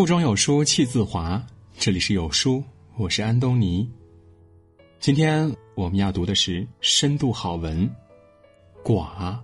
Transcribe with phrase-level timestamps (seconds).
[0.00, 1.46] 腹中有书气自华。
[1.76, 2.64] 这里是有书，
[2.96, 3.86] 我是安东尼。
[4.98, 7.86] 今天我们要读的是深度好文
[8.82, 9.34] 《寡》。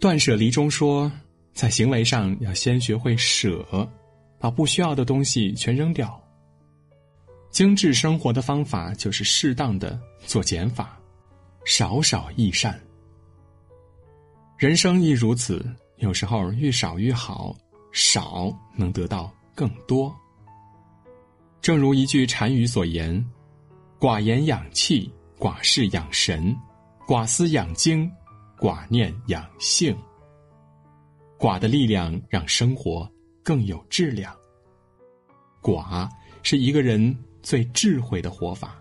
[0.00, 1.08] 断舍离中说，
[1.52, 3.88] 在行为上要先学会舍，
[4.40, 6.20] 把不需要的东西全扔掉。
[7.52, 9.96] 精致生活的方法就是适当的
[10.26, 10.98] 做减法，
[11.64, 12.76] 少少益善。
[14.56, 15.64] 人生亦如此，
[15.98, 17.56] 有时候越少越好，
[17.98, 20.14] 少能得到更多。
[21.60, 23.22] 正如一句禅语所言
[23.98, 26.56] ：“寡言养气，寡事养神，
[27.06, 28.08] 寡思养精。”
[28.58, 29.96] 寡念养性，
[31.38, 33.08] 寡的力量让生活
[33.40, 34.34] 更有质量。
[35.62, 36.08] 寡
[36.42, 38.76] 是一个人最智慧的活法。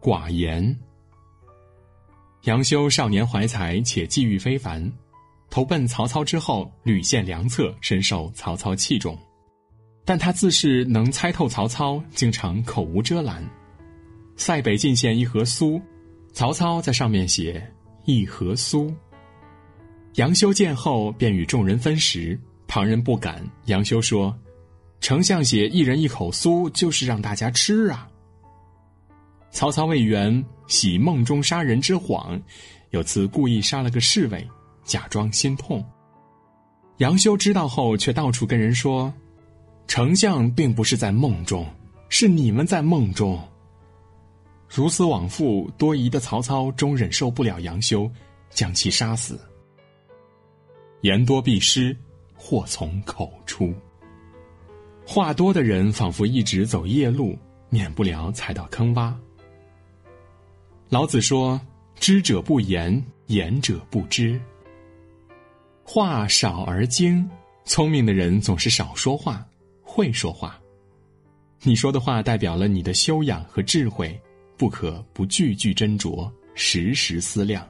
[0.00, 0.76] 寡言。
[2.42, 4.92] 杨修少年怀才，且际遇非凡，
[5.50, 9.18] 投奔曹操之后屡献良策，深受曹操器重。
[10.04, 13.44] 但他自是能猜透曹操，经常口无遮拦。
[14.36, 15.80] 塞北进献一盒酥。
[16.32, 17.60] 曹操在上面写
[18.06, 18.94] “一盒酥”。
[20.14, 22.38] 杨修见后，便与众人分食，
[22.68, 23.44] 旁人不敢。
[23.66, 24.36] 杨修说
[25.00, 28.08] ：“丞相写一人一口酥，就是让大家吃啊。”
[29.50, 32.40] 曹操为圆喜梦中杀人之谎，
[32.90, 34.48] 有次故意杀了个侍卫，
[34.84, 35.84] 假装心痛。
[36.98, 39.12] 杨修知道后，却到处跟人说
[39.88, 41.66] ：“丞相并不是在梦中，
[42.08, 43.40] 是你们在梦中。”
[44.68, 48.10] 如此往复多疑的曹操，终忍受不了杨修，
[48.50, 49.40] 将其杀死。
[51.00, 51.96] 言多必失，
[52.34, 53.74] 祸从口出。
[55.06, 57.36] 话多的人仿佛一直走夜路，
[57.68, 59.14] 免不了踩到坑洼。
[60.88, 61.60] 老子说
[61.98, 64.40] ：“知者不言，言者不知。”
[65.92, 67.28] 话少而精，
[67.64, 69.44] 聪明的人总是少说话，
[69.82, 70.56] 会说话。
[71.62, 74.16] 你说的话代表了你的修养和智慧。
[74.56, 77.68] 不可不句句斟酌，时时思量。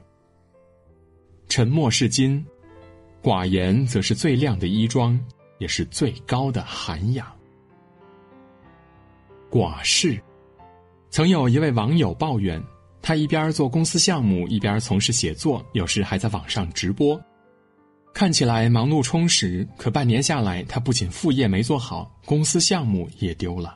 [1.49, 2.45] 沉默是金，
[3.23, 5.19] 寡言则是最亮的衣装，
[5.57, 7.25] 也是最高的涵养。
[9.49, 10.21] 寡事，
[11.09, 12.61] 曾有一位网友抱怨，
[13.01, 17.19] 他一边做公司项目，一边从事写作，有时还在网上直播，
[18.21, 19.67] 看起来忙碌充实。
[19.75, 23.75] 可半年下来，他不仅副业没做好，公司项目也丢了。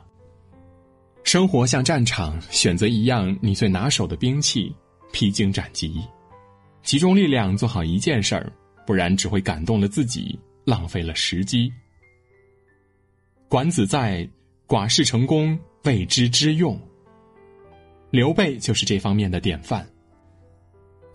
[1.24, 4.72] 生活像战场，选择一样你最拿手的兵器，
[5.12, 6.00] 披荆斩棘，
[6.84, 8.52] 集中力量做好一件事儿，
[8.86, 11.68] 不然只会感动了自己，浪费了时机。
[13.48, 14.28] 管子在
[14.68, 16.80] “寡事成功，谓之知用”。
[18.12, 19.84] 刘备就是这方面的典范。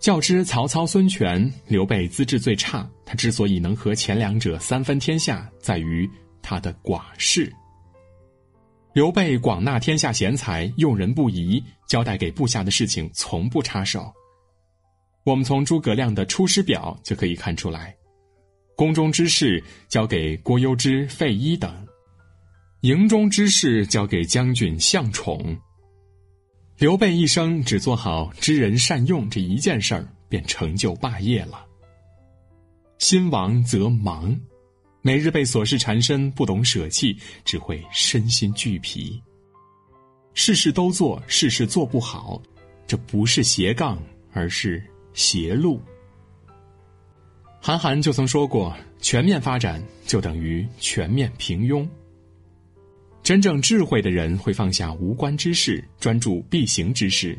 [0.02, 6.10] 较之曹操、孙权，刘备资质最差，他之所以能和前两者三分天下，在于
[6.42, 7.50] 他的寡事。
[8.92, 14.12] 刘备广纳天下贤才，用人不疑，交代给部下的事情从不插手。
[15.22, 17.94] 我们从诸葛亮的《出师表》就可以看出来，
[18.74, 21.72] 宫中之事交给郭攸之、费祎等，
[22.80, 25.56] 营中之事交给将军向宠。
[26.78, 31.64] 刘备一生只做好知人善用这一件事儿，便成就霸业了。
[32.98, 34.38] 心亡则忙。
[35.04, 39.20] 每日被琐事缠身，不懂舍弃，只会身心俱疲。
[40.32, 42.40] 事事都做，事事做不好，
[42.86, 44.00] 这不是斜杠，
[44.32, 45.80] 而是斜路。
[47.60, 51.86] 韩寒就曾说过：“全面发展就等于全面平庸。”
[53.22, 57.38] 真正智慧的人会放下无关之事，专注必行之事，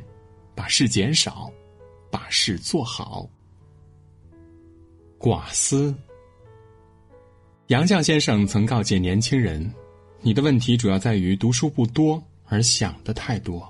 [0.55, 1.51] 把事减少，
[2.09, 3.29] 把事做好。
[5.19, 5.93] 寡思。
[7.67, 9.69] 杨绛先生曾告诫年轻人
[10.21, 13.67] ：“你的问题主要在于读书不多，而想的太多。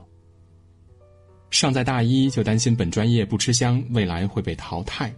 [1.50, 5.12] 尚在大一就担心本专业不吃香，未来会被淘汰；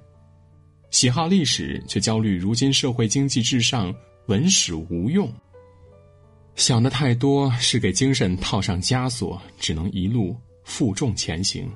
[0.91, 3.94] 喜好历史却焦虑如今社会经济至上，
[4.27, 5.30] 文史无用。
[6.56, 11.69] 想的太多是给精神套上枷锁，只能一路负重前行。”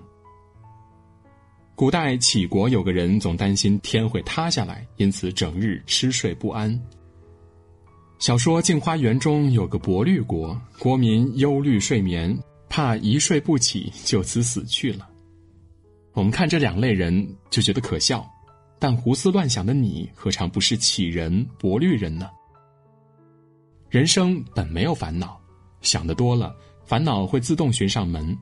[1.76, 6.78] 古代杞国有个人总担心天会塌下来，因此整日吃睡不安。
[8.20, 12.38] 小说《镜花缘》中有个薄绿国，国民忧虑睡眠，
[12.68, 15.08] 怕一睡不起就此死去了。
[16.12, 18.30] 我们看这两类人就觉得可笑，
[18.78, 22.30] 但胡思乱想的你何尝不是杞人薄绿人呢？
[23.90, 25.42] 人生本没有烦恼，
[25.82, 26.56] 想的多了，
[26.86, 28.38] 烦恼会自动寻上门。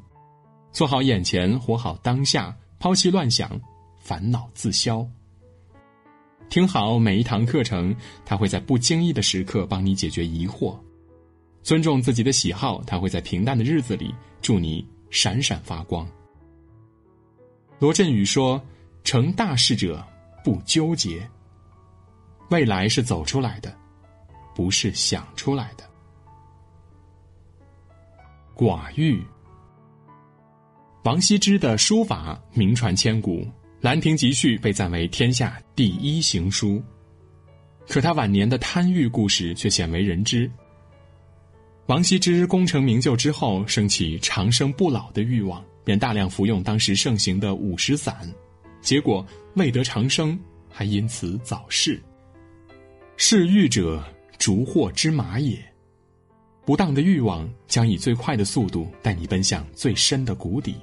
[0.74, 2.56] 做好眼前，活好当下。
[2.80, 3.60] 抛弃乱想，
[3.98, 5.08] 烦恼自消。
[6.48, 10.78] 听好每一堂课程，他会在不经意的时刻帮你解决疑惑；
[11.64, 16.08] 尊重自己的喜好，他会在平淡的日子里助你闪闪发光。
[17.80, 18.62] 罗振宇说
[19.04, 20.06] ：“成大事者
[20.44, 21.28] 不纠结，
[22.50, 23.76] 未来是走出来的，
[24.58, 25.84] 不是想出来的。”
[28.58, 29.24] 寡欲。
[31.04, 33.42] 王羲之的书法名传千古，
[33.82, 36.84] 《兰亭集序》被赞为天下第一行书。
[37.88, 40.52] 可他晚年的贪欲故事却鲜为人知。
[41.86, 48.28] 王羲之功成名就之后，升起长生不老的欲望，便大量服用当时盛行的五石散，
[48.82, 49.26] 结果
[49.56, 50.38] 未得长生，
[50.68, 52.02] 还因此早逝。
[53.16, 54.04] 嗜欲者，
[54.38, 55.58] 逐祸之马也。
[56.66, 60.76] 不当的欲望将以最快的速度带你奔向最深的谷底。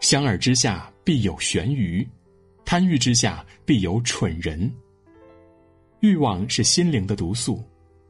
[0.00, 2.06] 香饵之下必有悬鱼，
[2.64, 4.72] 贪欲之下必有蠢人。
[6.00, 7.62] 欲望是心灵的毒素，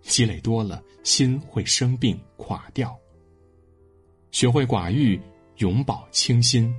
[0.02, 2.96] 积累多了，心会生病垮掉。
[4.30, 5.20] 学会寡欲，
[5.56, 6.72] 永葆清心。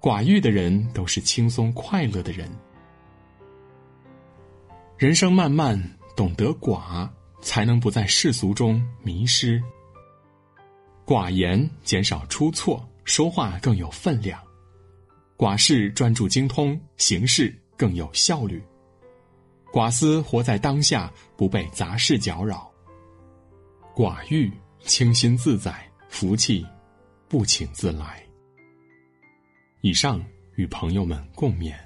[0.00, 2.48] 寡欲的人都是轻松快乐的人。
[4.96, 5.78] 人生漫漫，
[6.16, 7.08] 懂得寡。
[7.42, 9.62] 才能不在世俗中迷失。
[11.04, 14.36] 寡言减少出错，说话更有分量；
[15.36, 18.58] 寡事专注精通，行事更有效率；
[19.72, 22.68] 寡思活在当下，不被杂事搅扰；
[23.94, 26.66] 寡欲清心自在，福气
[27.28, 28.20] 不请自来。
[29.82, 30.20] 以上
[30.56, 31.85] 与朋友们共勉。